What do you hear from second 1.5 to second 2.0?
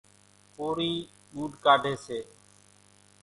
ڪاڍيَ